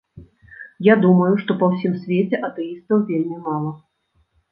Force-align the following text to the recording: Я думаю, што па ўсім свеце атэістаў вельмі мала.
Я 0.85 0.93
думаю, 1.03 1.27
што 1.43 1.51
па 1.59 1.65
ўсім 1.73 1.93
свеце 2.05 2.39
атэістаў 2.47 3.05
вельмі 3.11 3.37
мала. 3.49 3.71